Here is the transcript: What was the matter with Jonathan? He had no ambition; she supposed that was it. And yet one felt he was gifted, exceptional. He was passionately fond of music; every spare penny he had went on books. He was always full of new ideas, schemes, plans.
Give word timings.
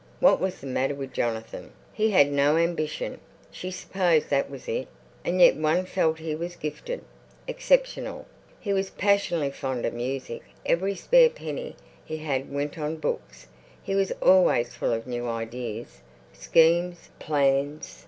What 0.19 0.39
was 0.41 0.59
the 0.61 0.65
matter 0.65 0.95
with 0.95 1.13
Jonathan? 1.13 1.73
He 1.93 2.09
had 2.09 2.31
no 2.31 2.57
ambition; 2.57 3.19
she 3.51 3.69
supposed 3.69 4.31
that 4.31 4.49
was 4.49 4.67
it. 4.67 4.87
And 5.23 5.39
yet 5.39 5.55
one 5.55 5.85
felt 5.85 6.17
he 6.17 6.33
was 6.33 6.55
gifted, 6.55 7.03
exceptional. 7.47 8.25
He 8.59 8.73
was 8.73 8.89
passionately 8.89 9.51
fond 9.51 9.85
of 9.85 9.93
music; 9.93 10.41
every 10.65 10.95
spare 10.95 11.29
penny 11.29 11.75
he 12.03 12.17
had 12.17 12.51
went 12.51 12.79
on 12.79 12.95
books. 12.95 13.45
He 13.83 13.93
was 13.93 14.11
always 14.23 14.73
full 14.73 14.91
of 14.91 15.05
new 15.05 15.27
ideas, 15.29 16.01
schemes, 16.33 17.09
plans. 17.19 17.99